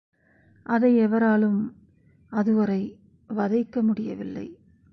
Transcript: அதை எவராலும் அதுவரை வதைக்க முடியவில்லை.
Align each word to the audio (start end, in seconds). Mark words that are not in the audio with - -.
அதை 0.65 0.95
எவராலும் 0.97 1.75
அதுவரை 2.29 2.99
வதைக்க 3.29 3.81
முடியவில்லை. 3.81 4.57